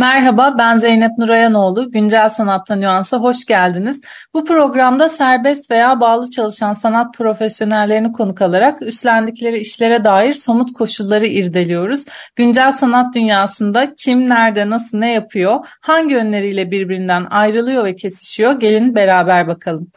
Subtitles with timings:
[0.00, 1.90] Merhaba ben Zeynep Nurayanoğlu.
[1.90, 4.00] Güncel Sanatta Nüans'a hoş geldiniz.
[4.34, 11.26] Bu programda serbest veya bağlı çalışan sanat profesyonellerini konuk alarak üstlendikleri işlere dair somut koşulları
[11.26, 12.04] irdeliyoruz.
[12.36, 18.94] Güncel sanat dünyasında kim, nerede, nasıl, ne yapıyor, hangi yönleriyle birbirinden ayrılıyor ve kesişiyor gelin
[18.94, 19.92] beraber bakalım.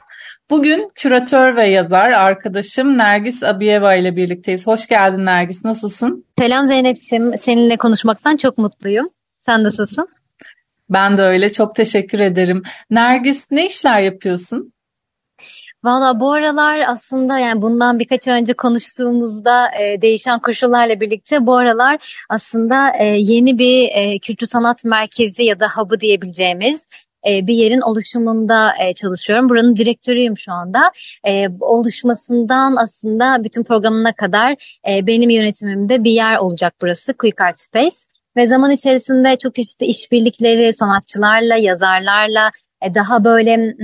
[0.50, 4.68] Bugün küratör ve yazar arkadaşım Nergis Abiyeva ile birlikteyiz.
[4.68, 6.26] Hoş geldin Nergis, nasılsın?
[6.40, 9.10] Selam Zeynep'ciğim, seninle konuşmaktan çok mutluyum.
[9.44, 10.08] Sen nasılsın?
[10.90, 11.52] Ben de öyle.
[11.52, 12.64] Çok teşekkür ederim.
[12.90, 14.74] Nergis ne işler yapıyorsun?
[15.84, 22.24] Valla bu aralar aslında yani bundan birkaç önce konuştuğumuzda e, değişen koşullarla birlikte bu aralar
[22.30, 26.88] aslında e, yeni bir e, kültür sanat merkezi ya da hub'ı diyebileceğimiz
[27.28, 29.50] e, bir yerin oluşumunda e, çalışıyorum.
[29.50, 30.92] Buranın direktörüyüm şu anda.
[31.28, 37.60] E, oluşmasından aslında bütün programına kadar e, benim yönetimimde bir yer olacak burası Quick Art
[37.60, 38.13] Space.
[38.38, 42.52] Ve zaman içerisinde çok çeşitli işbirlikleri sanatçılarla, yazarlarla,
[42.84, 43.76] e, daha böyle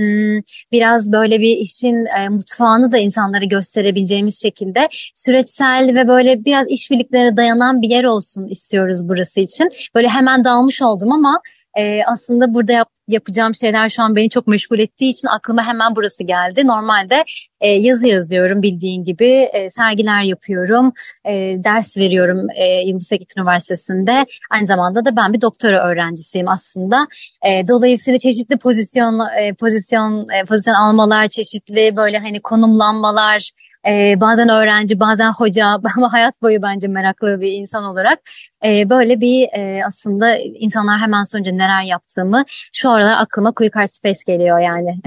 [0.72, 7.36] biraz böyle bir işin e, mutfağını da insanlara gösterebileceğimiz şekilde süreçsel ve böyle biraz işbirliklerine
[7.36, 9.70] dayanan bir yer olsun istiyoruz burası için.
[9.94, 11.40] Böyle hemen dalmış oldum ama
[11.78, 15.96] e, aslında burada yap, yapacağım şeyler şu an beni çok meşgul ettiği için aklıma hemen
[15.96, 16.66] burası geldi.
[16.66, 17.24] Normalde
[17.60, 20.92] e, yazı yazıyorum bildiğin gibi, e, sergiler yapıyorum,
[21.24, 21.32] e,
[21.64, 24.26] ders veriyorum e, Yıldız Teknik Üniversitesi'nde.
[24.50, 27.06] Aynı zamanda da ben bir doktora öğrencisiyim aslında.
[27.46, 33.50] E, dolayısıyla çeşitli pozisyon e, pozisyon e, pozisyon almalar, çeşitli böyle hani konumlanmalar,
[33.86, 38.18] e, bazen öğrenci, bazen hoca ama hayat boyu bence meraklı bir insan olarak
[38.64, 43.90] e, böyle bir e, aslında insanlar hemen sonra neler yaptığımı şu aralar aklıma Quick Art
[43.90, 45.00] Space geliyor yani.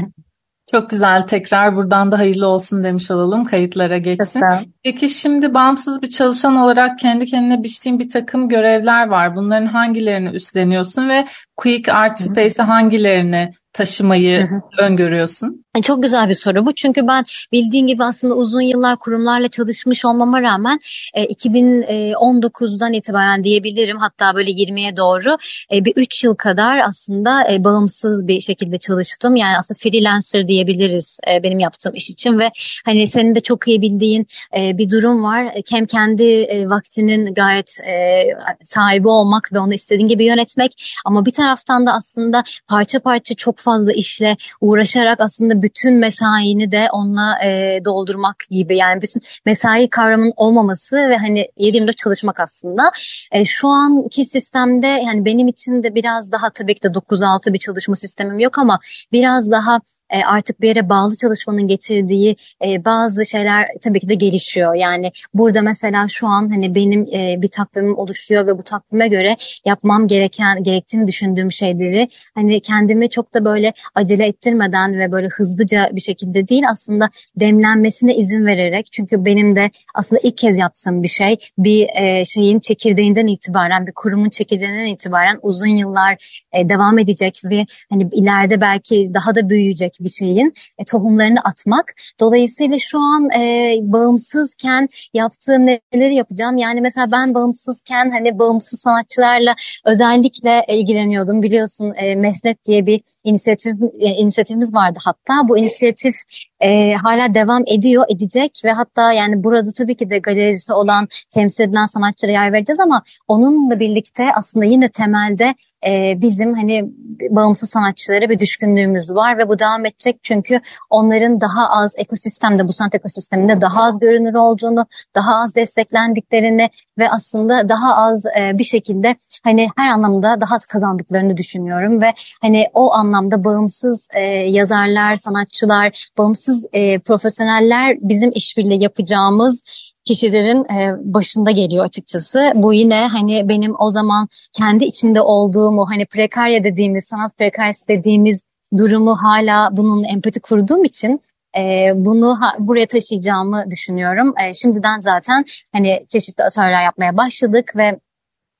[0.72, 1.22] Çok güzel.
[1.22, 3.44] Tekrar buradan da hayırlı olsun demiş olalım.
[3.44, 4.42] Kayıtlara geçsin.
[4.84, 9.36] Peki şimdi bağımsız bir çalışan olarak kendi kendine biçtiğin bir takım görevler var.
[9.36, 11.26] Bunların hangilerini üstleniyorsun ve
[11.58, 15.64] Quick Art Space'e hangilerini taşımayı öngörüyorsun?
[15.78, 16.74] E, çok güzel bir soru bu.
[16.74, 20.80] Çünkü ben bildiğin gibi aslında uzun yıllar kurumlarla çalışmış olmama rağmen
[21.14, 25.38] e, 2019'dan itibaren diyebilirim hatta böyle 20'ye doğru
[25.72, 29.36] e, bir 3 yıl kadar aslında e, bağımsız bir şekilde çalıştım.
[29.36, 32.52] Yani aslında freelancer diyebiliriz e, benim yaptığım iş için ve
[32.86, 35.54] hani senin de çok iyi bildiğin e, bir durum var.
[35.72, 38.24] Hem kendi e, vaktinin gayet e,
[38.64, 43.63] sahibi olmak ve onu istediğin gibi yönetmek ama bir taraftan da aslında parça parça çok
[43.64, 50.34] fazla işle uğraşarak aslında bütün mesaini de onunla e, doldurmak gibi yani bütün mesai kavramının
[50.38, 52.92] olmaması ve hani 7-24 çalışmak aslında.
[53.32, 57.60] E, şu anki sistemde yani benim için de biraz daha tabii ki de 9-6 bir
[57.60, 58.80] çalışma sistemim yok ama
[59.12, 59.80] biraz daha
[60.14, 62.36] e, artık bir yere bağlı çalışmanın getirdiği
[62.66, 64.74] e, bazı şeyler tabii ki de gelişiyor.
[64.74, 69.38] Yani burada mesela şu an hani benim e, bir takvimim oluşuyor ve bu takvime göre
[69.66, 75.90] yapmam gereken gerektiğini düşündüğüm şeyleri hani kendimi çok da böyle acele ettirmeden ve böyle hızlıca
[75.94, 77.10] bir şekilde değil aslında
[77.40, 82.60] demlenmesine izin vererek çünkü benim de aslında ilk kez yaptığım bir şey bir e, şeyin
[82.60, 89.12] çekirdeğinden itibaren bir kurumun çekirdeğinden itibaren uzun yıllar e, devam edecek ve hani ileride belki
[89.14, 91.94] daha da büyüyecek bir şeyin e, tohumlarını atmak.
[92.20, 96.58] Dolayısıyla şu an e, bağımsızken yaptığım neleri yapacağım?
[96.58, 99.56] Yani mesela ben bağımsızken hani bağımsız sanatçılarla
[99.86, 101.42] özellikle ilgileniyordum.
[101.44, 105.48] Biliyorsun e, Mesnet diye bir inisiyatif, e, inisiyatifimiz vardı hatta.
[105.50, 106.16] Bu inisiyatif
[106.60, 111.64] e, hala devam ediyor, edecek ve hatta yani burada tabii ki de galerisi olan, temsil
[111.64, 115.54] edilen sanatçılara yer vereceğiz ama onunla birlikte aslında yine temelde
[115.86, 116.86] e, bizim hani
[117.30, 120.20] bağımsız sanatçılara bir düşkünlüğümüz var ve bu devam edecek.
[120.24, 120.60] Çünkü
[120.90, 124.86] onların daha az ekosistemde bu sanat ekosisteminde daha az görünür olduğunu,
[125.16, 130.66] daha az desteklendiklerini ve aslında daha az e, bir şekilde hani her anlamda daha az
[130.66, 138.84] kazandıklarını düşünüyorum ve hani o anlamda bağımsız e, yazarlar, sanatçılar, bağımsız e, profesyoneller bizim işbirliği
[138.84, 139.64] yapacağımız
[140.06, 142.52] kişilerin e, başında geliyor açıkçası.
[142.56, 147.88] Bu yine hani benim o zaman kendi içinde olduğum o hani prekarya dediğimiz, sanat prekaryası
[147.88, 148.44] dediğimiz
[148.78, 151.22] durumu hala bunun empati kurduğum için
[151.58, 154.34] e, bunu ha, buraya taşıyacağımı düşünüyorum.
[154.42, 158.00] E, şimdiden zaten hani çeşitli atölyeler yapmaya başladık ve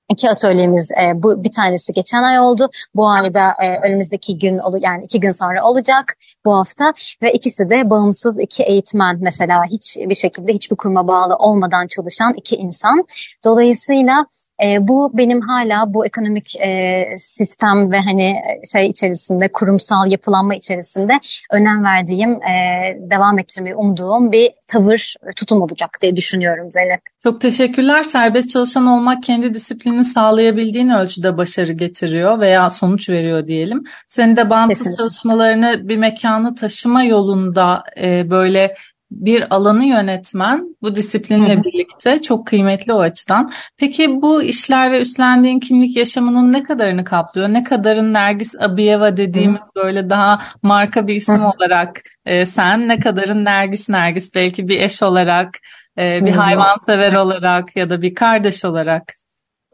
[0.10, 2.70] İki atölyemiz e, bu bir tanesi geçen ay oldu.
[2.96, 7.90] Bu ayda e, önümüzdeki gün yani iki gün sonra olacak bu hafta ve ikisi de
[7.90, 13.04] bağımsız iki eğitmen mesela hiç bir şekilde hiçbir kuruma bağlı olmadan çalışan iki insan.
[13.46, 14.26] Dolayısıyla
[14.64, 18.36] e, bu benim hala bu ekonomik e, sistem ve hani
[18.72, 21.14] şey içerisinde kurumsal yapılanma içerisinde
[21.52, 22.58] önem verdiğim, e,
[23.00, 27.02] devam ettirmeyi umduğum bir tavır, tutum olacak diye düşünüyorum Zeynep.
[27.24, 28.04] Çok teşekkürler.
[28.04, 33.84] Serbest çalışan olmak kendi disiplinini sağlayabildiğin ölçüde başarı getiriyor veya sonuç veriyor diyelim.
[34.08, 34.98] Senin de bağımsız Kesinlikle.
[34.98, 38.76] çalışmalarını bir mekana taşıma yolunda e, böyle
[39.14, 41.64] bir alanı yönetmen bu disiplinle Hı-hı.
[41.64, 43.52] birlikte çok kıymetli o açıdan.
[43.78, 47.50] Peki bu işler ve üstlendiğin kimlik yaşamının ne kadarını kaplıyor?
[47.50, 49.86] Ne kadarın Nergis Abiyeva dediğimiz Hı-hı.
[49.86, 51.52] böyle daha marka bir isim Hı-hı.
[51.58, 55.60] olarak e, sen, ne kadarın Nergis Nergis belki bir eş olarak,
[55.98, 59.23] e, bir hayvansever olarak ya da bir kardeş olarak?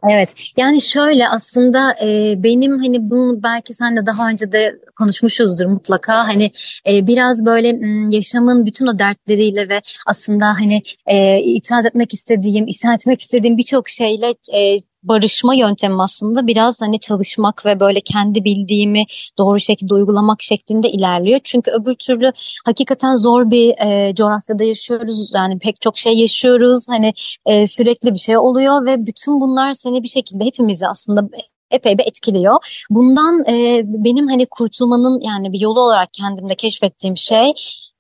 [0.10, 5.66] Evet yani şöyle aslında e, benim hani bunu belki sen de daha önce de konuşmuşuzdur
[5.66, 6.28] mutlaka.
[6.28, 6.52] Hani
[6.88, 7.80] e, biraz böyle
[8.16, 13.90] yaşamın bütün o dertleriyle ve aslında hani e, itiraz etmek istediğim, isyan etmek istediğim birçok
[13.90, 19.06] şeyle e, barışma yöntemi aslında biraz hani çalışmak ve böyle kendi bildiğimi
[19.38, 21.40] doğru şekilde uygulamak şeklinde ilerliyor.
[21.44, 22.32] Çünkü öbür türlü
[22.66, 25.32] hakikaten zor bir e, coğrafyada yaşıyoruz.
[25.36, 26.90] Yani pek çok şey yaşıyoruz.
[26.90, 27.14] Hani
[27.46, 31.30] e, sürekli bir şey oluyor ve bütün bunlar seni bir şekilde hepimizi aslında
[31.72, 32.56] epey bir etkiliyor.
[32.90, 37.54] Bundan e, benim hani kurtulmanın yani bir yolu olarak kendimde keşfettiğim şey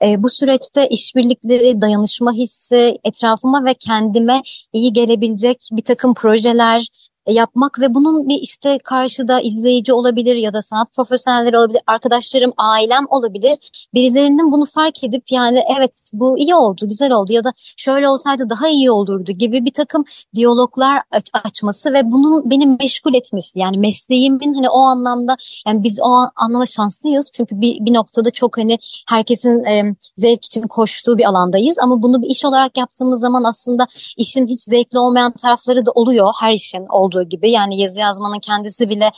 [0.03, 4.41] e, bu süreçte işbirlikleri, dayanışma hissi, etrafıma ve kendime
[4.73, 6.87] iyi gelebilecek bir takım projeler,
[7.27, 13.05] yapmak ve bunun bir işte karşıda izleyici olabilir ya da sanat profesyonelleri olabilir, arkadaşlarım, ailem
[13.09, 13.57] olabilir.
[13.93, 18.49] Birilerinin bunu fark edip yani evet bu iyi oldu, güzel oldu ya da şöyle olsaydı
[18.49, 20.03] daha iyi olurdu gibi bir takım
[20.35, 23.59] diyaloglar aç açması ve bunun beni meşgul etmesi.
[23.59, 25.37] Yani mesleğimin hani o anlamda
[25.67, 28.77] yani biz o anlama şanslıyız çünkü bir, bir noktada çok hani
[29.09, 33.87] herkesin e, zevk için koştuğu bir alandayız ama bunu bir iş olarak yaptığımız zaman aslında
[34.17, 38.89] işin hiç zevkli olmayan tarafları da oluyor her işin olduğu gibi yani yazı yazmanın kendisi
[38.89, 39.11] bile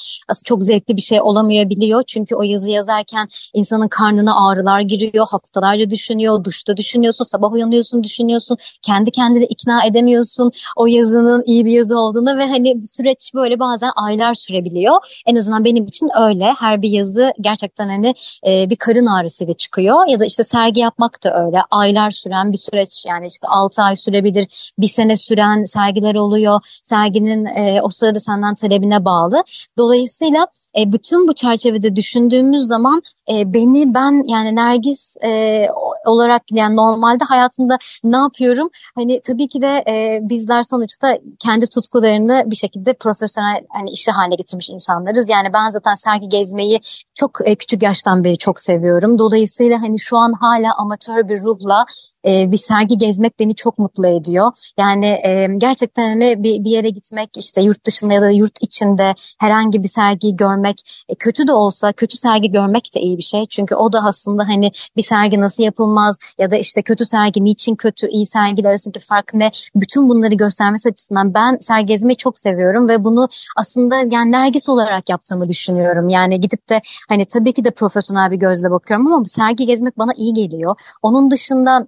[0.46, 2.04] çok zevkli bir şey olamayabiliyor.
[2.08, 8.58] Çünkü o yazı yazarken insanın karnına ağrılar giriyor, haftalarca düşünüyor, duşta düşünüyorsun, sabah uyanıyorsun düşünüyorsun,
[8.82, 13.92] kendi kendine ikna edemiyorsun o yazının iyi bir yazı olduğunu ve hani süreç böyle bazen
[13.96, 14.96] aylar sürebiliyor.
[15.28, 16.54] En azından benim için öyle.
[16.60, 18.14] Her bir yazı gerçekten hani
[18.48, 21.58] e, bir karın ağrısıyla çıkıyor ya da işte sergi yapmak da öyle.
[21.72, 26.60] Aylar süren bir süreç yani işte 6 ay sürebilir, bir sene süren sergiler oluyor.
[26.84, 29.44] Serginin e, o sırada senden talebine bağlı.
[29.78, 30.48] Dolayısıyla
[30.78, 33.02] e, bütün bu çerçevede düşündüğümüz zaman
[33.32, 35.66] e, beni ben yani Nergis e,
[36.06, 38.70] olarak yani normalde hayatımda ne yapıyorum?
[38.96, 44.36] Hani tabii ki de e, bizler sonuçta kendi tutkularını bir şekilde profesyonel hani işe haline
[44.36, 45.30] getirmiş insanlarız.
[45.30, 46.80] Yani ben zaten sergi gezmeyi
[47.14, 49.20] çok e, küçük yaştan beri çok seviyorum.
[49.20, 51.86] Dolayısıyla hani şu an hala amatör bir ruhla
[52.28, 54.52] e, bir sergi gezmek beni çok mutlu ediyor.
[54.78, 59.16] Yani e, gerçekten hani bir, bir yere gitmek işte yurt dışında ya da yurt içinde
[59.40, 63.46] herhangi bir sergiyi görmek e, kötü de olsa kötü sergi görmek de iyi bir şey.
[63.48, 67.76] Çünkü o da aslında hani bir sergi nasıl yapılmaz ya da işte kötü sergi niçin
[67.76, 72.90] kötü iyi sergiler arasındaki fark ne bütün bunları göstermesi açısından ben sergi gezmeyi çok seviyorum
[72.90, 73.28] ve bunu
[73.58, 76.10] aslında yani nergis olarak yaptığımı düşünüyorum.
[76.10, 80.12] Yani gidip de hani tabii ki de profesyonel bir gözle bakıyorum ama sergi gezmek bana
[80.16, 80.76] iyi geliyor.
[81.02, 81.88] Onun dışında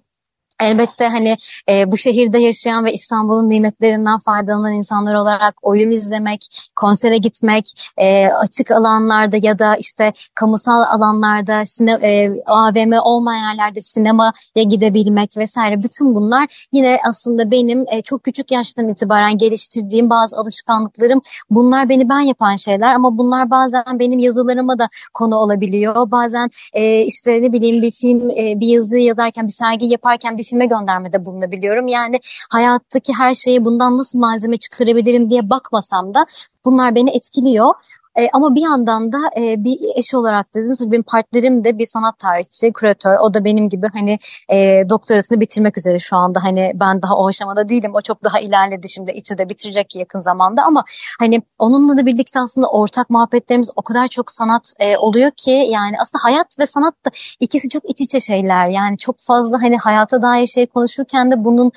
[0.62, 1.38] Elbette hani
[1.70, 7.66] e, bu şehirde yaşayan ve İstanbul'un nimetlerinden faydalanan insanlar olarak oyun izlemek, konsere gitmek,
[7.98, 15.38] e, açık alanlarda ya da işte kamusal alanlarda, sine, e, AVM olmayan yerlerde sinemaya gidebilmek
[15.38, 21.22] vesaire bütün bunlar yine aslında benim e, çok küçük yaştan itibaren geliştirdiğim bazı alışkanlıklarım.
[21.50, 26.12] Bunlar beni ben yapan şeyler ama bunlar bazen benim yazılarıma da konu olabiliyor.
[26.12, 30.43] Bazen e, işte ne bileyim bir film, e, bir yazı yazarken, bir sergi yaparken bir
[30.44, 31.88] filme göndermede bulunabiliyorum.
[31.88, 32.20] Yani
[32.52, 36.26] hayattaki her şeyi bundan nasıl malzeme çıkarabilirim diye bakmasam da
[36.66, 37.74] bunlar beni etkiliyor.
[38.20, 42.20] E, ama bir yandan da e, bir eş olarak dediniz benim partnerim de bir sanat
[42.20, 43.16] tarihçi, küratör.
[43.16, 46.44] O da benim gibi hani e, doktorasını bitirmek üzere şu anda.
[46.44, 47.92] Hani ben daha o aşamada değilim.
[47.96, 49.12] O çok daha ilerledi şimdi.
[49.12, 50.84] İTÜ'de bitirecek yakın zamanda ama
[51.20, 55.96] hani onunla da birlikte aslında ortak muhabbetlerimiz o kadar çok sanat e, oluyor ki yani
[56.02, 58.68] aslında hayat ve sanat da ikisi çok iç içe şeyler.
[58.68, 61.72] Yani çok fazla hani hayata dair şey konuşurken de bunun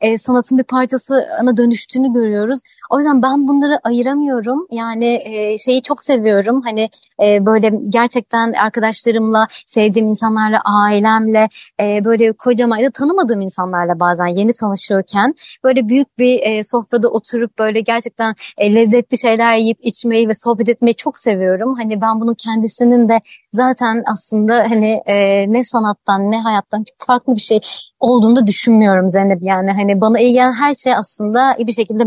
[0.00, 2.58] e, sanatın bir parçasına dönüştüğünü görüyoruz.
[2.92, 4.66] O yüzden ben bunları ayıramıyorum.
[4.70, 6.62] Yani e, şeyi çok seviyorum.
[6.62, 6.90] Hani
[7.22, 11.48] e, böyle gerçekten arkadaşlarımla, sevdiğim insanlarla, ailemle,
[11.80, 15.34] e, böyle kocaman ya da tanımadığım insanlarla bazen yeni tanışıyorken
[15.64, 20.68] böyle büyük bir e, sofrada oturup böyle gerçekten e, lezzetli şeyler yiyip içmeyi ve sohbet
[20.68, 21.74] etmeyi çok seviyorum.
[21.76, 23.18] Hani ben bunun kendisinin de
[23.52, 27.60] zaten aslında hani e, ne sanattan ne hayattan farklı bir şey
[28.00, 29.38] olduğunu da düşünmüyorum Zeynep.
[29.42, 32.04] Yani hani bana iyi gelen her şey aslında bir şekilde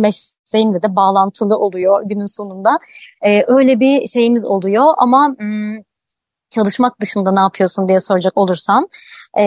[0.56, 2.80] mesleğimle de bağlantılı oluyor günün sonunda.
[3.26, 5.36] Ee, öyle bir şeyimiz oluyor ama...
[5.38, 5.76] Hmm,
[6.50, 8.88] çalışmak dışında ne yapıyorsun diye soracak olursan
[9.36, 9.44] e,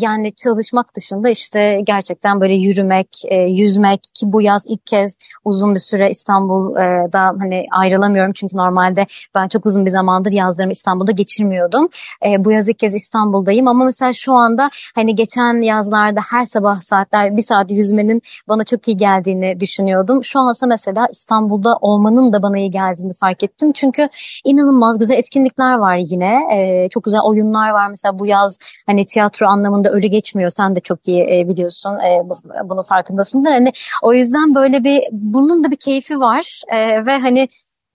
[0.00, 5.74] yani çalışmak dışında işte gerçekten böyle yürümek, e, yüzmek ki bu yaz ilk kez uzun
[5.74, 11.88] bir süre İstanbul'da hani ayrılamıyorum çünkü normalde ben çok uzun bir zamandır yazlarımı İstanbul'da geçirmiyordum.
[12.26, 16.80] E, bu yaz ilk kez İstanbul'dayım ama mesela şu anda hani geçen yazlarda her sabah
[16.80, 20.24] saatler bir saat yüzmenin bana çok iyi geldiğini düşünüyordum.
[20.24, 23.72] Şu ansa mesela İstanbul'da olmanın da bana iyi geldiğini fark ettim.
[23.72, 24.08] Çünkü
[24.44, 26.38] inanılmaz güzel etkinlikler var yine.
[26.52, 30.50] E, çok güzel oyunlar var mesela bu yaz hani tiyatro tiyatro anlamında ölü geçmiyor.
[30.50, 31.90] Sen de çok iyi e, biliyorsun.
[31.90, 33.50] E, bu, bunu farkındasındır.
[33.50, 33.72] Hani
[34.02, 37.48] o yüzden böyle bir bunun da bir keyfi var e, ve hani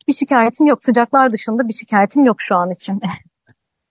[0.07, 0.83] bir şikayetim yok.
[0.83, 2.99] Sıcaklar dışında bir şikayetim yok şu an için.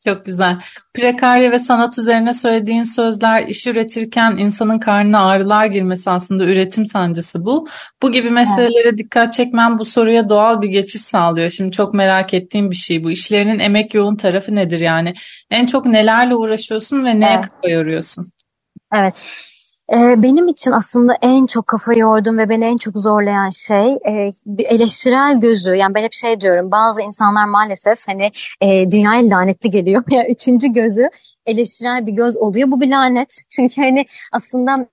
[0.06, 0.58] Çok güzel.
[0.94, 7.44] Prekarya ve sanat üzerine söylediğin sözler iş üretirken insanın karnına ağrılar girmesi aslında üretim sancısı
[7.44, 7.68] bu.
[8.02, 8.98] Bu gibi meselelere evet.
[8.98, 11.50] dikkat çekmen bu soruya doğal bir geçiş sağlıyor.
[11.50, 13.10] Şimdi çok merak ettiğim bir şey bu.
[13.10, 15.14] İşlerinin emek yoğun tarafı nedir yani?
[15.50, 17.44] En çok nelerle uğraşıyorsun ve neye evet.
[17.50, 18.26] kafa yoruyorsun?
[18.94, 19.46] Evet.
[19.92, 23.98] Benim için aslında en çok kafa yordum ve beni en çok zorlayan şey
[24.46, 25.74] bir eleştirel gözü.
[25.74, 30.02] Yani ben hep şey diyorum bazı insanlar maalesef hani e, dünyaya lanetli geliyor.
[30.10, 31.10] Yani üçüncü gözü
[31.46, 32.70] eleştirel bir göz oluyor.
[32.70, 33.42] Bu bir lanet.
[33.50, 34.86] Çünkü hani aslında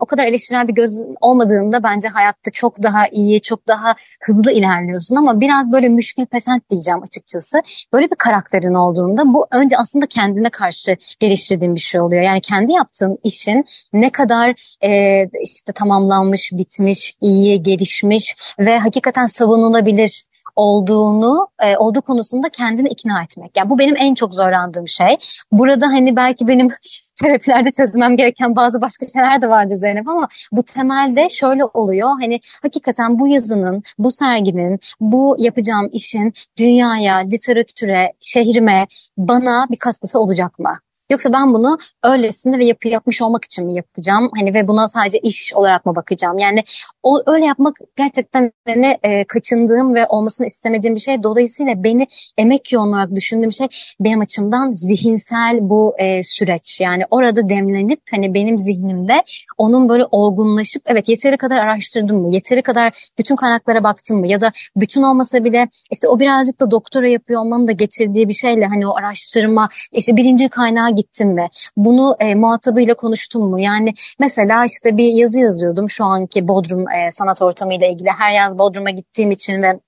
[0.00, 5.16] o kadar eleştirel bir göz olmadığında bence hayatta çok daha iyi, çok daha hızlı ilerliyorsun
[5.16, 7.62] ama biraz böyle müşkül pesent diyeceğim açıkçası.
[7.92, 12.22] Böyle bir karakterin olduğunda bu önce aslında kendine karşı geliştirdiğin bir şey oluyor.
[12.22, 20.24] Yani kendi yaptığın işin ne kadar e, işte tamamlanmış, bitmiş, iyi, gelişmiş ve hakikaten savunulabilir
[20.56, 23.56] olduğunu e, olduğu konusunda kendini ikna etmek.
[23.56, 25.16] Yani bu benim en çok zorlandığım şey.
[25.52, 26.68] Burada hani belki benim
[27.22, 32.08] terapilerde çözmem gereken bazı başka şeyler de vardı Zeynep ama bu temelde şöyle oluyor.
[32.08, 38.86] Hani hakikaten bu yazının, bu serginin, bu yapacağım işin dünyaya, literatüre, şehrime,
[39.18, 40.78] bana bir katkısı olacak mı?
[41.10, 44.30] Yoksa ben bunu öylesine ve yapı yapmış olmak için mi yapacağım?
[44.36, 46.38] Hani ve buna sadece iş olarak mı bakacağım?
[46.38, 46.64] Yani
[47.02, 51.22] o öyle yapmak gerçekten ne e, kaçındığım ve olmasını istemediğim bir şey.
[51.22, 52.06] Dolayısıyla beni
[52.38, 53.66] emek yoğun olarak düşündüğüm şey
[54.00, 56.80] benim açımdan zihinsel bu e, süreç.
[56.80, 59.22] Yani orada demlenip hani benim zihnimde
[59.58, 62.34] onun böyle olgunlaşıp evet yeteri kadar araştırdım mı?
[62.34, 64.28] Yeteri kadar bütün kaynaklara baktım mı?
[64.28, 68.34] Ya da bütün olmasa bile işte o birazcık da doktora yapıyor olmanın da getirdiği bir
[68.34, 71.48] şeyle hani o araştırma işte birinci kaynağı gittim mi?
[71.76, 73.60] Bunu e, muhatabıyla konuştum mu?
[73.60, 78.08] Yani mesela işte bir yazı yazıyordum şu anki Bodrum e, sanat ortamıyla ilgili.
[78.18, 79.80] Her yaz Bodrum'a gittiğim için ve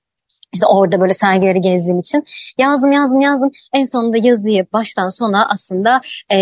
[0.53, 2.25] işte orada böyle sergileri gezdiğim için
[2.59, 3.51] yazdım yazdım yazdım.
[3.73, 6.01] En sonunda yazıyı baştan sona aslında
[6.33, 6.39] e,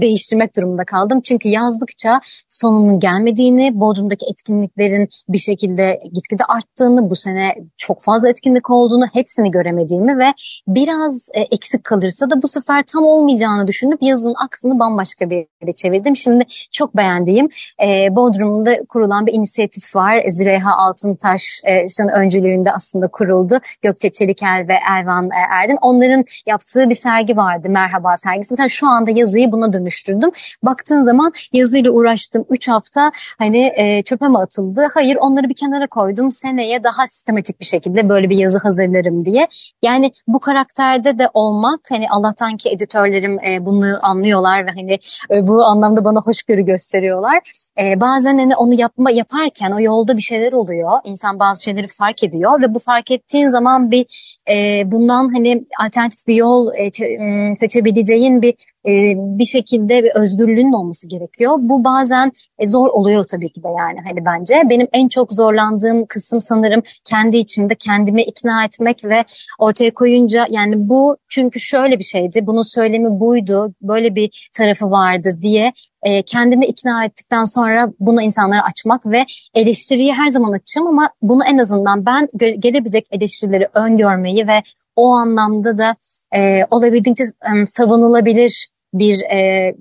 [0.00, 1.20] değiştirmek durumunda kaldım.
[1.20, 8.70] Çünkü yazdıkça sonunun gelmediğini, Bodrum'daki etkinliklerin bir şekilde gitgide arttığını, bu sene çok fazla etkinlik
[8.70, 10.34] olduğunu, hepsini göremediğimi ve
[10.68, 15.72] biraz e, eksik kalırsa da bu sefer tam olmayacağını düşünüp yazının aksını bambaşka bir yere
[15.76, 16.16] çevirdim.
[16.16, 17.48] Şimdi çok beğendiğim
[17.82, 20.22] e, Bodrum'da kurulan bir inisiyatif var.
[20.28, 23.60] Züleyha Altıntaş'ın e, öncülüğünde aslında kuruldu oldu.
[23.82, 25.78] Gökçe Çeliker ve Ervan e, Erdin.
[25.80, 27.68] Onların yaptığı bir sergi vardı.
[27.70, 28.52] Merhaba sergisi.
[28.52, 30.30] Mesela şu anda yazıyı buna dönüştürdüm.
[30.62, 34.88] Baktığın zaman yazıyla uğraştım 3 hafta hani e, çöpe mi atıldı?
[34.94, 36.32] Hayır onları bir kenara koydum.
[36.32, 39.48] Seneye daha sistematik bir şekilde böyle bir yazı hazırlarım diye.
[39.82, 44.98] Yani bu karakterde de olmak hani Allah'tan ki editörlerim e, bunu anlıyorlar ve hani
[45.30, 47.38] e, bu anlamda bana hoşgörü gösteriyorlar.
[47.80, 50.90] E, bazen hani onu yapma yaparken o yolda bir şeyler oluyor.
[51.04, 54.06] İnsan bazı şeyleri fark ediyor ve bu fark ettiği seçtiğin zaman bir
[54.50, 58.54] e, bundan hani alternatif bir yol e, seçebileceğin bir
[58.86, 61.56] e, bir şekilde bir özgürlüğün olması gerekiyor.
[61.58, 64.54] Bu bazen e, zor oluyor tabii ki de yani hani bence.
[64.70, 69.24] Benim en çok zorlandığım kısım sanırım kendi içimde kendimi ikna etmek ve
[69.58, 75.38] ortaya koyunca yani bu çünkü şöyle bir şeydi, bunun söylemi buydu, böyle bir tarafı vardı
[75.42, 81.10] diye e, kendimi ikna ettikten sonra bunu insanlara açmak ve eleştiriyi her zaman açacağım ama
[81.22, 82.28] bunu en azından ben
[82.58, 84.62] gelebilecek eleştirileri öngörmeyi ve
[84.96, 85.96] o anlamda da
[86.32, 89.74] e, olabildiğince e, savunulabilir bir e,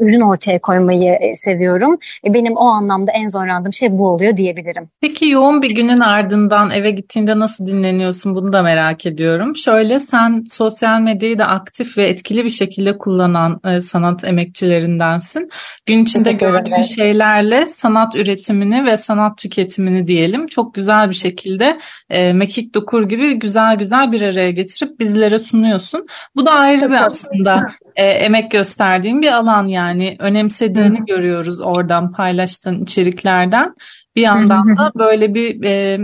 [0.00, 1.98] ürün ortaya koymayı e, seviyorum.
[2.26, 4.88] E, benim o anlamda en zorlandığım şey bu oluyor diyebilirim.
[5.00, 9.56] Peki yoğun bir günün ardından eve gittiğinde nasıl dinleniyorsun bunu da merak ediyorum.
[9.56, 15.50] Şöyle sen sosyal medyayı da aktif ve etkili bir şekilde kullanan e, sanat emekçilerindensin.
[15.86, 21.78] Gün içinde gördüğün şeylerle sanat üretimini ve sanat tüketimini diyelim çok güzel bir şekilde
[22.10, 26.06] e, mekik dokur gibi güzel güzel bir araya getirip bizlere sunuyorsun.
[26.36, 31.04] Bu da ayrı bir aslında e, emek gösterdiğim bir alan yani önemsediğini Hı.
[31.06, 33.74] görüyoruz oradan paylaştığın içeriklerden.
[34.16, 35.98] Bir yandan da böyle bir e,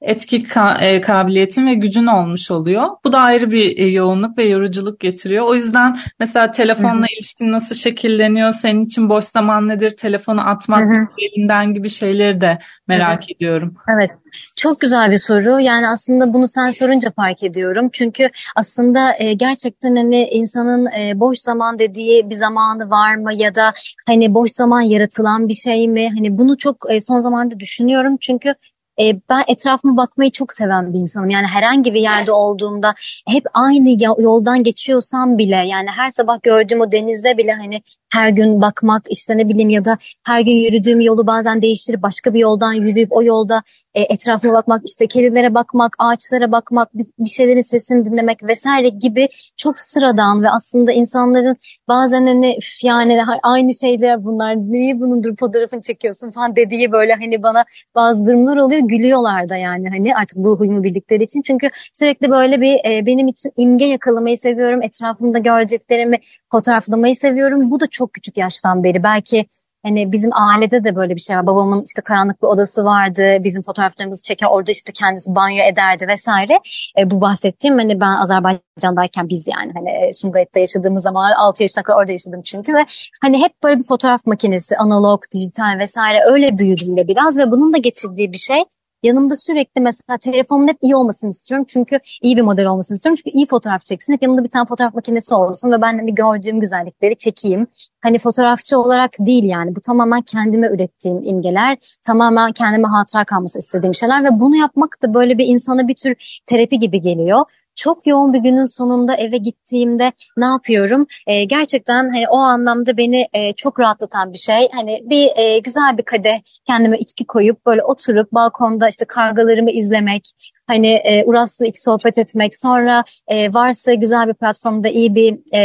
[0.00, 2.86] etki ka- e, kabiliyetin ve gücün olmuş oluyor.
[3.04, 5.44] Bu da ayrı bir e, yoğunluk ve yoruculuk getiriyor.
[5.46, 11.74] O yüzden mesela telefonla ilişkin nasıl şekilleniyor, senin için boş zaman nedir, telefonu atmak elinden
[11.74, 13.76] gibi şeyleri de merak ediyorum.
[13.94, 14.10] Evet,
[14.56, 15.60] çok güzel bir soru.
[15.60, 17.88] Yani aslında bunu sen sorunca fark ediyorum.
[17.92, 23.54] Çünkü aslında e, gerçekten hani insanın e, boş zaman dediği bir zamanı var mı ya
[23.54, 23.72] da
[24.06, 26.08] hani boş zaman yaratılan bir şey mi?
[26.08, 28.16] Hani bunu çok e, son zamanlarda düşünüyorum.
[28.20, 28.54] Çünkü
[29.00, 31.30] e, ben etrafıma bakmayı çok seven bir insanım.
[31.30, 32.94] Yani herhangi bir yerde olduğumda
[33.28, 38.60] hep aynı yoldan geçiyorsam bile yani her sabah gördüğüm o denizde bile hani her gün
[38.60, 42.72] bakmak işte ne bileyim ya da her gün yürüdüğüm yolu bazen değiştirip başka bir yoldan
[42.72, 43.62] yürüyüp o yolda
[43.94, 49.28] e, etrafıma bakmak işte kedilere bakmak, ağaçlara bakmak, bir, bir şeylerin sesini dinlemek vesaire gibi
[49.56, 51.56] çok sıradan ve aslında insanların
[51.88, 56.30] bazen hani yani aynı şeyler bunlar niye bunun fotoğrafını çekiyorsun?
[56.30, 58.80] falan dediği böyle hani bana bazı durumlar oluyor.
[58.80, 61.42] Gülüyorlar da yani hani artık bu huyumu bildikleri için.
[61.42, 64.82] Çünkü sürekli böyle bir e, benim için imge yakalamayı seviyorum.
[64.82, 66.18] Etrafımda gördüklerimi
[66.50, 67.70] fotoğraflamayı seviyorum.
[67.70, 69.46] Bu da çok küçük yaştan beri belki
[69.82, 71.46] Hani bizim ailede de böyle bir şey var.
[71.46, 73.36] Babamın işte karanlık bir odası vardı.
[73.40, 76.60] Bizim fotoğraflarımızı çeker orada işte kendisi banyo ederdi vesaire.
[76.98, 81.82] E, bu bahsettiğim hani ben Azerbaycan'dayken biz yani hani e, Sumgayit'te yaşadığımız zaman 6 yaşına
[81.82, 82.84] kadar orada yaşadım çünkü ve
[83.22, 87.72] hani hep böyle bir fotoğraf makinesi analog, dijital vesaire öyle büyüdüm de biraz ve bunun
[87.72, 88.64] da getirdiği bir şey
[89.02, 91.66] Yanımda sürekli mesela telefonum hep iyi olmasını istiyorum.
[91.68, 93.20] Çünkü iyi bir model olmasını istiyorum.
[93.24, 94.12] Çünkü iyi fotoğraf çeksin.
[94.12, 97.66] Hep yanımda bir tane fotoğraf makinesi olsun ve ben hani gördüğüm güzellikleri çekeyim.
[98.00, 99.76] Hani fotoğrafçı olarak değil yani.
[99.76, 101.78] Bu tamamen kendime ürettiğim imgeler.
[102.06, 106.40] Tamamen kendime hatıra kalması istediğim şeyler ve bunu yapmak da böyle bir insana bir tür
[106.46, 107.44] terapi gibi geliyor
[107.78, 111.06] çok yoğun bir günün sonunda eve gittiğimde ne yapıyorum?
[111.26, 114.68] E, gerçekten hani o anlamda beni e, çok rahatlatan bir şey.
[114.72, 120.22] Hani bir e, güzel bir kadeh kendime içki koyup böyle oturup balkonda işte kargalarımı izlemek,
[120.66, 125.60] hani e, Uras'la ilk sohbet etmek, sonra e, varsa güzel bir platformda iyi bir e,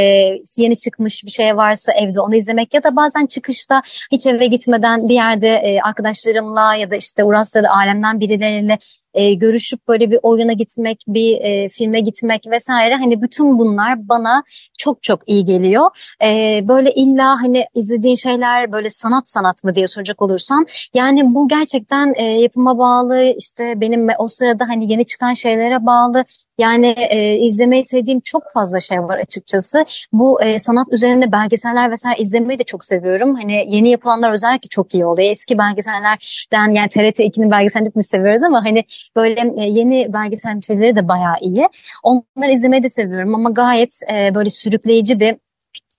[0.57, 5.09] yeni çıkmış bir şey varsa evde onu izlemek ya da bazen çıkışta hiç eve gitmeden
[5.09, 8.77] bir yerde e, arkadaşlarımla ya da işte Uras'ta da alemden birileriyle
[9.13, 14.43] e, görüşüp böyle bir oyuna gitmek, bir e, filme gitmek vesaire hani bütün bunlar bana
[14.77, 15.89] çok çok iyi geliyor.
[16.23, 21.47] E, böyle illa hani izlediğin şeyler böyle sanat sanat mı diye soracak olursam yani bu
[21.47, 26.23] gerçekten e, yapıma bağlı işte benim o sırada hani yeni çıkan şeylere bağlı
[26.57, 29.85] yani e, izlemeyi sevdiğim çok fazla şey var açıkçası.
[30.13, 33.35] Bu e, sanat üzerine belgeseller vesaire izlemeyi de çok seviyorum.
[33.35, 35.29] Hani yeni yapılanlar özellikle çok iyi oluyor.
[35.29, 38.83] Eski belgesellerden yani TRT 2'nin belgesellerini biz seviyoruz ama hani
[39.15, 41.69] böyle e, yeni belgesel türleri de bayağı iyi.
[42.03, 45.35] Onları izlemeyi de seviyorum ama gayet e, böyle sürükleyici bir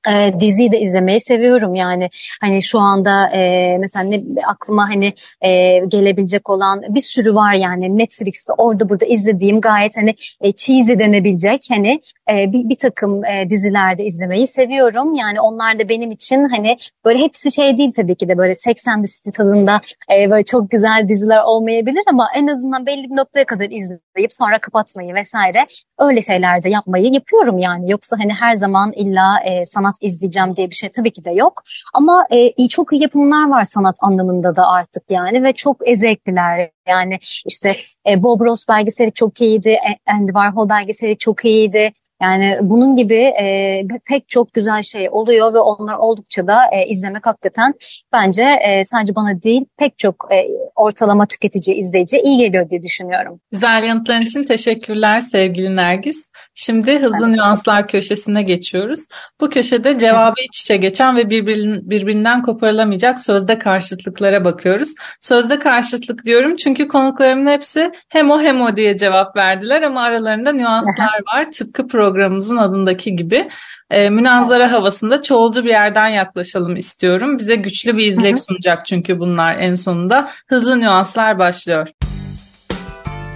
[0.08, 1.74] e, diziyi de izlemeyi seviyorum.
[1.74, 7.54] Yani hani şu anda e, mesela ne aklıma hani e, gelebilecek olan bir sürü var
[7.54, 7.98] yani.
[7.98, 13.48] Netflix'te orada burada izlediğim gayet hani e, cheesy denebilecek hani e, bir, bir takım e,
[13.48, 15.14] dizilerde izlemeyi seviyorum.
[15.14, 19.02] Yani onlar da benim için hani böyle hepsi şey değil tabii ki de böyle 80
[19.02, 19.80] City tadında
[20.16, 23.70] e, böyle çok güzel diziler olmayabilir ama en azından belli bir noktaya kadar
[24.14, 25.66] izleyip sonra kapatmayı vesaire
[25.98, 30.70] öyle şeyler de yapmayı yapıyorum yani yoksa hani her zaman illa e, sanat izleyeceğim diye
[30.70, 31.62] bir şey tabii ki de yok.
[31.94, 36.70] Ama e, çok iyi yapımlar var sanat anlamında da artık yani ve çok ezekliler.
[36.88, 37.76] Yani işte
[38.08, 41.92] e, Bob Ross belgeseli çok iyiydi, e, Andy Warhol belgeseli çok iyiydi.
[42.24, 47.26] Yani bunun gibi e, pek çok güzel şey oluyor ve onlar oldukça da e, izlemek
[47.26, 47.74] hakikaten
[48.12, 53.40] bence e, sadece bana değil pek çok e, ortalama tüketici, izleyici iyi geliyor diye düşünüyorum.
[53.52, 56.30] Güzel yanıtların için teşekkürler sevgili Nergis.
[56.54, 57.36] Şimdi hızlı evet.
[57.36, 59.00] nüanslar köşesine geçiyoruz.
[59.40, 64.88] Bu köşede cevabı iç içe geçen ve birbirinden, birbirinden koparılamayacak sözde karşıtlıklara bakıyoruz.
[65.20, 70.52] Sözde karşıtlık diyorum çünkü konuklarımın hepsi hem o hem o diye cevap verdiler ama aralarında
[70.52, 71.52] nüanslar var.
[71.52, 73.48] Tıpkı programımızın adındaki gibi.
[73.90, 77.38] E, münazara havasında çoğulcu bir yerden yaklaşalım istiyorum.
[77.38, 80.30] Bize güçlü bir izlek sunacak çünkü bunlar en sonunda.
[80.48, 81.88] Hızlı nüanslar başlıyor.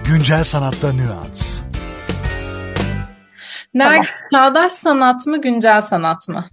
[0.07, 1.61] Güncel sanatta nüans.
[3.73, 4.53] Nergis, tamam.
[4.53, 6.45] çağdaş sanat mı, güncel sanat mı?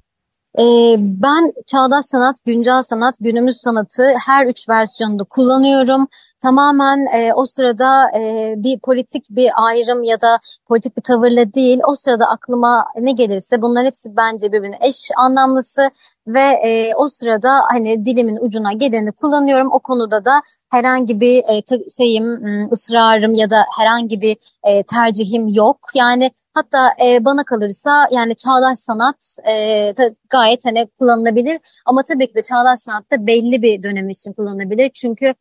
[0.59, 6.09] Ee, ben çağdaş sanat, güncel sanat, günümüz sanatı her üç versiyonda kullanıyorum.
[6.43, 11.81] Tamamen e, o sırada e, bir politik bir ayrım ya da politik bir tavırla değil
[11.89, 15.91] o sırada aklıma ne gelirse bunlar hepsi bence birbirine eş anlamlısı
[16.27, 19.73] ve e, o sırada hani dilimin ucuna geleni kullanıyorum.
[19.73, 21.63] O konuda da herhangi bir e,
[21.97, 22.25] şeyim,
[22.73, 25.79] ısrarım ya da herhangi bir e, tercihim yok.
[25.95, 29.95] Yani hatta e, bana kalırsa yani çağdaş sanat e,
[30.31, 34.91] gayet hani kullanılabilir ama tabii ki de çağdaş sanat da belli bir dönem için kullanılabilir.
[34.95, 35.35] Çünkü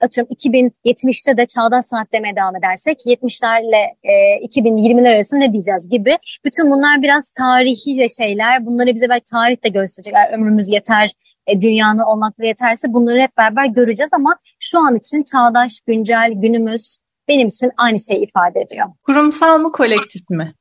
[0.00, 4.12] atıyorum 2070'te de çağdaş sanat demeye devam edersek 70'lerle e,
[4.46, 6.16] 2020'ler arasında ne diyeceğiz gibi.
[6.44, 8.66] Bütün bunlar biraz tarihi şeyler.
[8.66, 10.32] Bunları bize belki tarih de gösterecekler.
[10.32, 11.10] Ömrümüz yeter,
[11.46, 16.98] e, dünyanın olmakla yeterse bunları hep beraber göreceğiz ama şu an için çağdaş, güncel, günümüz
[17.28, 18.86] benim için aynı şeyi ifade ediyor.
[19.02, 20.54] Kurumsal mı, kolektif mi?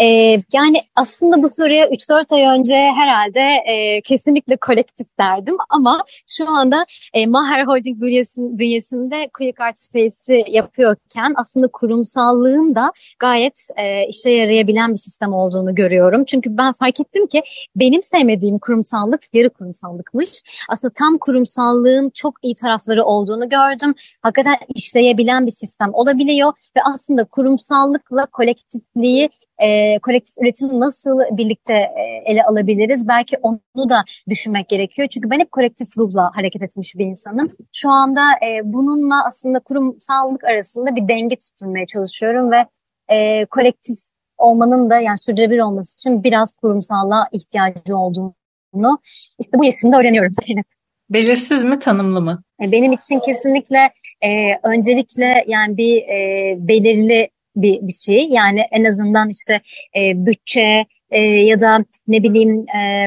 [0.00, 0.06] E,
[0.52, 6.86] yani aslında bu soruya 3-4 ay önce herhalde e, kesinlikle kolektif derdim ama şu anda
[7.14, 14.30] e, Maher Holding bünyesinde, bünyesinde Quick Art Space'i yapıyorken aslında kurumsallığın da gayet e, işe
[14.30, 16.24] yarayabilen bir sistem olduğunu görüyorum.
[16.24, 17.42] Çünkü ben fark ettim ki
[17.76, 20.42] benim sevmediğim kurumsallık yarı kurumsallıkmış.
[20.68, 23.94] Aslında tam kurumsallığın çok iyi tarafları olduğunu gördüm.
[24.22, 29.30] Hakikaten işleyebilen bir sistem olabiliyor ve aslında kurumsallıkla kolektifliği
[29.62, 33.08] e, kolektif üretimi nasıl birlikte e, ele alabiliriz?
[33.08, 35.08] Belki onu da düşünmek gerekiyor.
[35.08, 37.52] Çünkü ben hep kolektif ruhla hareket etmiş bir insanım.
[37.72, 42.66] Şu anda e, bununla aslında kurumsallık arasında bir denge tutturmaya çalışıyorum ve
[43.08, 43.98] e, kolektif
[44.38, 48.98] olmanın da yani sürdürülebilir olması için biraz kurumsallığa ihtiyacı olduğunu
[49.38, 50.66] işte bu yaşımda öğreniyorum Zeynep.
[51.10, 52.42] Belirsiz mi tanımlı mı?
[52.64, 53.78] E, benim için kesinlikle
[54.20, 54.30] e,
[54.62, 58.28] öncelikle yani bir e, belirli bir, bir şey.
[58.28, 59.60] Yani en azından işte
[59.96, 63.04] e, bütçe e, ya da ne bileyim e,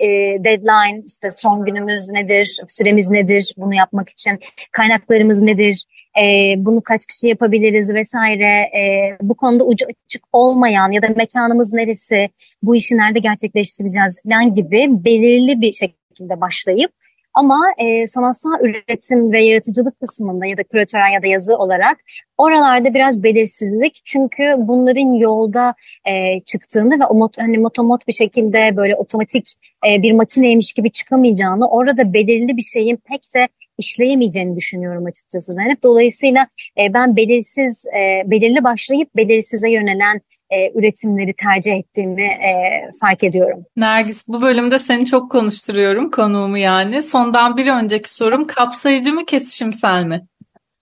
[0.00, 0.08] e,
[0.44, 4.38] deadline işte son günümüz nedir, süremiz nedir bunu yapmak için,
[4.72, 5.84] kaynaklarımız nedir,
[6.22, 8.46] e, bunu kaç kişi yapabiliriz vesaire
[8.78, 12.28] e, bu konuda ucu açık olmayan ya da mekanımız neresi,
[12.62, 16.92] bu işi nerede gerçekleştireceğiz falan gibi belirli bir şekilde başlayıp
[17.34, 21.96] ama e, sanatsal üretim ve yaratıcılık kısmında ya da küratörel ya da yazı olarak
[22.38, 24.00] oralarda biraz belirsizlik.
[24.04, 29.46] Çünkü bunların yolda e, çıktığını ve o hani motomot bir şekilde böyle otomatik
[29.88, 35.82] e, bir makineymiş gibi çıkamayacağını, orada belirli bir şeyin pekse işleyemeyeceğini düşünüyorum açıkçası Zeynep.
[35.82, 36.46] Dolayısıyla
[36.78, 40.20] e, ben belirsiz, e, belirli başlayıp belirsize yönelen
[40.54, 42.52] e, üretimleri tercih ettiğimi e,
[43.00, 43.64] fark ediyorum.
[43.76, 47.02] Nergis bu bölümde seni çok konuşturuyorum konuğumu yani.
[47.02, 50.26] Sondan bir önceki sorum kapsayıcı mı kesişimsel mi?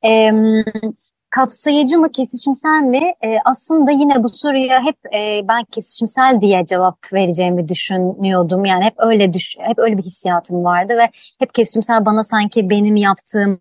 [0.04, 0.30] E,
[1.32, 3.14] kapsayıcı mı kesişimsel mi?
[3.24, 8.64] E, aslında yine bu soruya hep e, ben kesişimsel diye cevap vereceğimi düşünüyordum.
[8.64, 12.96] Yani hep öyle düş hep öyle bir hissiyatım vardı ve hep kesişimsel bana sanki benim
[12.96, 13.60] yaptığım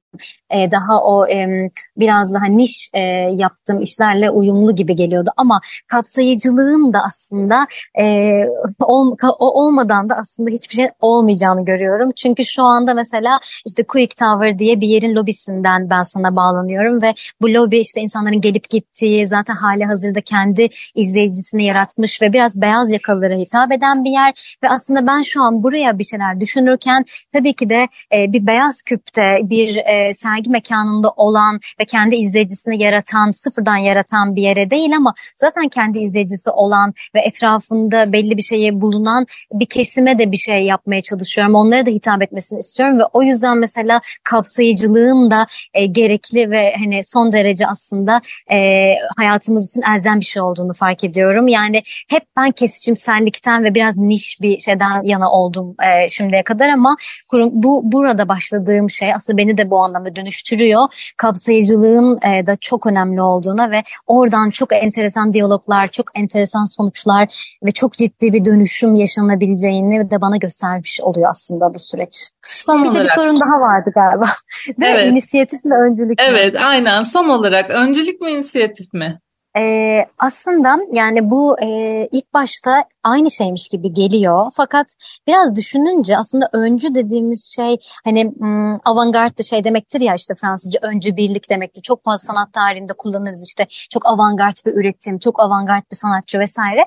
[0.50, 5.30] e, daha o e, biraz daha niş e, yaptığım işlerle uyumlu gibi geliyordu.
[5.38, 7.68] Ama kapsayıcılığın da aslında
[8.00, 8.46] e,
[8.80, 12.12] ol, o olmadan da aslında hiçbir şey olmayacağını görüyorum.
[12.16, 17.14] Çünkü şu anda mesela işte Quick Tower diye bir yerin lobisinden ben sana bağlanıyorum ve
[17.42, 22.92] bu lobi işte insanların gelip gittiği zaten hali hazırda kendi izleyicisini yaratmış ve biraz beyaz
[22.92, 27.54] yakalılara hitap eden bir yer ve aslında ben şu an buraya bir şeyler düşünürken tabii
[27.54, 33.32] ki de e, bir beyaz küpte bir e, sergi mekanında olan ve kendi izleyicisini yaratan,
[33.32, 38.82] sıfırdan yaratan bir yere değil ama zaten kendi izleyicisi olan ve etrafında belli bir şeye
[38.82, 41.56] bulunan bir kesime de bir şey yapmaya çalışıyorum.
[41.56, 47.04] Onlara da hitap etmesini istiyorum ve o yüzden mesela kapsayıcılığın da e, gerekli ve hani
[47.04, 51.48] son derece derece aslında e, hayatımız için elzem bir şey olduğunu fark ediyorum.
[51.48, 56.96] Yani hep ben kesişimsellikten ve biraz niş bir şeyden yana oldum e, şimdiye kadar ama
[57.30, 60.82] kurum, bu burada başladığım şey aslında beni de bu anlamda dönüştürüyor.
[61.18, 67.28] Kapsayıcılığın e, da çok önemli olduğuna ve oradan çok enteresan diyaloglar, çok enteresan sonuçlar
[67.66, 72.32] ve çok ciddi bir dönüşüm yaşanabileceğini de bana göstermiş oluyor aslında bu süreç.
[72.42, 73.00] Son bir olarak.
[73.00, 74.26] de bir sorun daha vardı galiba.
[74.82, 75.08] Değil evet.
[75.08, 76.22] İnisiyatif ve öncülük.
[76.22, 77.04] Evet, aynen.
[77.04, 79.20] Son olarak öncelik mi inisiyatif mi?
[79.58, 81.68] Ee, aslında yani bu e,
[82.12, 84.52] ilk başta aynı şeymiş gibi geliyor.
[84.56, 84.88] Fakat
[85.28, 91.16] biraz düşününce aslında öncü dediğimiz şey hani hmm, avantgard şey demektir ya işte Fransızca öncü
[91.18, 91.82] birlik demektir.
[91.82, 96.86] Çok fazla sanat tarihinde kullanırız işte çok avantgard bir üretim, çok avantgard bir sanatçı vesaire.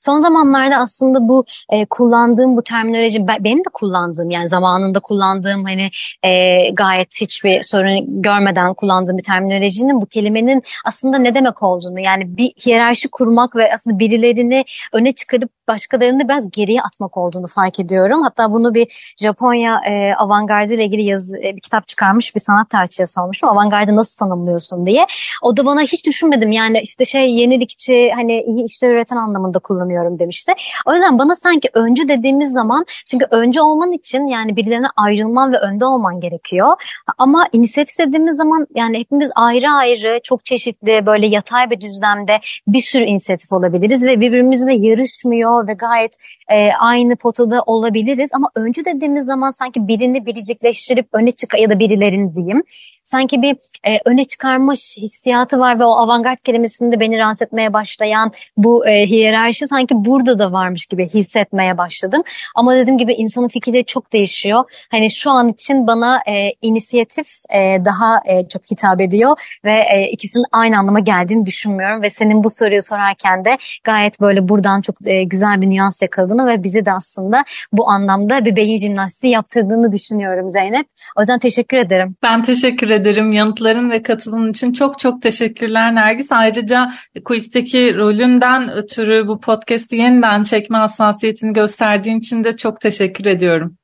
[0.00, 5.90] Son zamanlarda aslında bu e, kullandığım bu terminoloji benim de kullandığım yani zamanında kullandığım hani
[6.22, 12.36] e, gayet hiçbir sorun görmeden kullandığım bir terminolojinin bu kelimenin aslında ne demek olduğunu yani
[12.36, 18.22] bir hiyerarşi kurmak ve aslında birilerini öne çıkarıp başkalarını biraz geriye atmak olduğunu fark ediyorum.
[18.22, 22.70] Hatta bunu bir Japonya e, avantgardı ile ilgili yazı, e, bir kitap çıkarmış bir sanat
[22.70, 23.48] tarihçiye sormuştum.
[23.48, 25.06] Avantgardı nasıl tanımlıyorsun diye.
[25.42, 30.18] O da bana hiç düşünmedim yani işte şey yenilikçi hani iyi işler üreten anlamında kullanıyorum
[30.18, 30.52] demişti.
[30.86, 35.58] O yüzden bana sanki öncü dediğimiz zaman çünkü öncü olman için yani birilerine ayrılman ve
[35.58, 36.76] önde olman gerekiyor.
[37.18, 42.82] Ama inisiyatif dediğimiz zaman yani hepimiz ayrı ayrı çok çeşitli böyle yatay bir düzlemde bir
[42.82, 46.16] sürü inisiyatif olabiliriz ve birbirimizle yarışmıyor ve gayet
[46.50, 48.30] e, aynı potada olabiliriz.
[48.32, 52.62] Ama öncü dediğimiz zaman sanki birini biricikleştirip öne çık ya da birilerini diyeyim
[53.06, 58.32] sanki bir e, öne çıkarma hissiyatı var ve o avantgard kelimesinde beni rahatsız etmeye başlayan
[58.56, 62.22] bu e, hiyerarşi sanki burada da varmış gibi hissetmeye başladım.
[62.54, 64.64] Ama dediğim gibi insanın fikirleri çok değişiyor.
[64.90, 70.10] Hani şu an için bana e, inisiyatif e, daha e, çok hitap ediyor ve e,
[70.10, 75.06] ikisinin aynı anlama geldiğini düşünmüyorum ve senin bu soruyu sorarken de gayet böyle buradan çok
[75.06, 79.92] e, güzel bir nüans yakaladığını ve bizi de aslında bu anlamda bir beyin jimnastiği yaptırdığını
[79.92, 80.86] düşünüyorum Zeynep.
[81.16, 82.16] O yüzden teşekkür ederim.
[82.22, 83.32] Ben teşekkür ederim.
[83.32, 86.32] Yanıtların ve katılımın için çok çok teşekkürler Nergis.
[86.32, 86.92] Ayrıca
[87.24, 93.76] Quick'teki rolünden ötürü bu podcast'i yeniden çekme hassasiyetini gösterdiğin için de çok teşekkür ediyorum.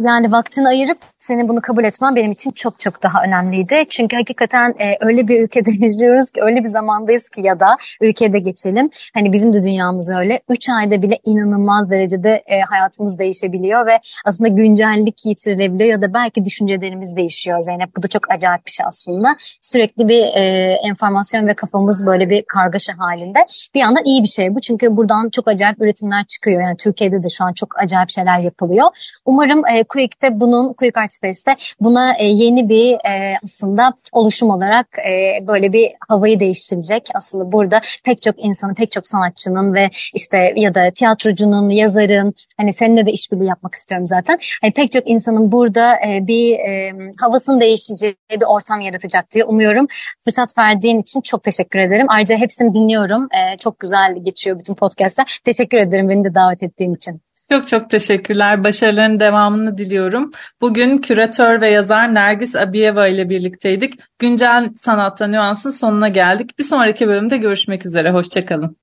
[0.00, 3.82] Yani vaktini ayırıp senin bunu kabul etmen benim için çok çok daha önemliydi.
[3.90, 8.38] Çünkü hakikaten e, öyle bir ülkede yaşıyoruz ki öyle bir zamandayız ki ya da ülkede
[8.38, 8.90] geçelim.
[9.14, 10.40] Hani bizim de dünyamız öyle.
[10.48, 16.44] Üç ayda bile inanılmaz derecede e, hayatımız değişebiliyor ve aslında güncellik yitirilebiliyor ya da belki
[16.44, 17.96] düşüncelerimiz değişiyor Zeynep.
[17.96, 19.36] Bu da çok acayip bir şey aslında.
[19.60, 20.42] Sürekli bir e,
[20.88, 23.38] enformasyon ve kafamız böyle bir kargaşa halinde.
[23.74, 24.60] Bir yandan iyi bir şey bu.
[24.60, 26.62] Çünkü buradan çok acayip üretimler çıkıyor.
[26.62, 28.88] Yani Türkiye'de de şu an çok acayip şeyler yapılıyor.
[29.26, 34.86] Umarım e, Quick'te bunun, Quick Art Space'te buna e, yeni bir e, aslında oluşum olarak
[34.98, 37.08] e, böyle bir havayı değiştirecek.
[37.14, 42.72] Aslında burada pek çok insanın, pek çok sanatçının ve işte ya da tiyatrocunun, yazarın, hani
[42.72, 44.38] seninle de işbirliği yapmak istiyorum zaten.
[44.62, 49.86] Hani pek çok insanın burada bir e, havasını değiştireceği bir ortam yaratacak diye umuyorum.
[50.24, 52.06] Fırsat verdiğin için çok teşekkür ederim.
[52.08, 53.28] Ayrıca hepsini dinliyorum.
[53.58, 55.40] Çok güzel geçiyor bütün podcastler.
[55.44, 57.20] Teşekkür ederim beni de davet ettiğin için.
[57.50, 58.64] Çok çok teşekkürler.
[58.64, 60.32] Başarıların devamını diliyorum.
[60.60, 63.94] Bugün küratör ve yazar Nergis Abiyeva ile birlikteydik.
[64.18, 66.58] Güncel Sanatta Nüans'ın sonuna geldik.
[66.58, 68.10] Bir sonraki bölümde görüşmek üzere.
[68.10, 68.76] Hoşçakalın.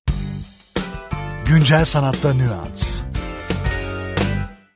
[1.47, 3.01] Güncel Sanatta Nüans